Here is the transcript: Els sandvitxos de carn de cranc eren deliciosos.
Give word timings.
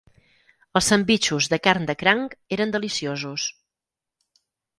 Els 0.79 0.87
sandvitxos 0.91 1.49
de 1.51 1.59
carn 1.67 1.85
de 1.89 1.95
cranc 1.99 2.33
eren 2.57 2.75
deliciosos. 2.77 3.47